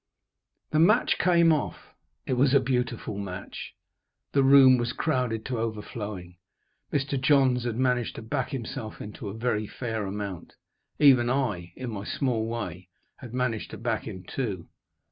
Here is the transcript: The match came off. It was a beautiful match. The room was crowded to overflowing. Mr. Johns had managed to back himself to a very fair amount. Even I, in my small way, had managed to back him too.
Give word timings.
The 0.71 0.79
match 0.79 1.19
came 1.19 1.53
off. 1.53 1.93
It 2.25 2.33
was 2.33 2.55
a 2.55 2.59
beautiful 2.59 3.19
match. 3.19 3.75
The 4.31 4.41
room 4.41 4.77
was 4.79 4.93
crowded 4.93 5.45
to 5.45 5.59
overflowing. 5.59 6.37
Mr. 6.91 7.21
Johns 7.21 7.65
had 7.65 7.75
managed 7.75 8.15
to 8.15 8.23
back 8.23 8.49
himself 8.49 8.95
to 8.97 9.29
a 9.29 9.33
very 9.37 9.67
fair 9.67 10.07
amount. 10.07 10.53
Even 10.97 11.29
I, 11.29 11.73
in 11.75 11.91
my 11.91 12.03
small 12.05 12.47
way, 12.47 12.89
had 13.17 13.35
managed 13.35 13.69
to 13.69 13.77
back 13.77 14.05
him 14.07 14.23
too. 14.23 14.69